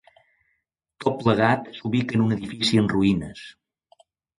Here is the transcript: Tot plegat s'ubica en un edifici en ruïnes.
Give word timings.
Tot 1.05 1.21
plegat 1.21 1.71
s'ubica 1.77 2.19
en 2.21 2.27
un 2.27 2.37
edifici 2.41 2.85
en 2.85 2.93
ruïnes. 2.99 3.49